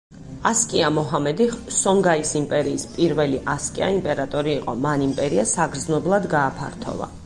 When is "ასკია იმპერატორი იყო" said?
3.57-4.79